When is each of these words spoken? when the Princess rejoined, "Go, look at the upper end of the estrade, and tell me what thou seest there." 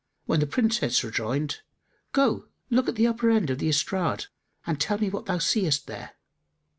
when 0.25 0.39
the 0.39 0.47
Princess 0.47 1.03
rejoined, 1.03 1.59
"Go, 2.11 2.47
look 2.71 2.89
at 2.89 2.95
the 2.95 3.05
upper 3.05 3.29
end 3.29 3.51
of 3.51 3.59
the 3.59 3.69
estrade, 3.69 4.25
and 4.65 4.81
tell 4.81 4.97
me 4.97 5.11
what 5.11 5.27
thou 5.27 5.37
seest 5.37 5.85
there." 5.85 6.15